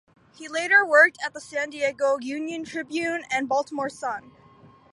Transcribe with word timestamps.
He 0.33 0.47
later 0.47 0.83
worked 0.83 1.19
at 1.23 1.35
the 1.35 1.39
"San 1.39 1.69
Diego 1.69 2.17
Union-Tribune" 2.19 3.23
and 3.29 3.47
"Baltimore 3.47 3.87
Sun". 3.87 4.31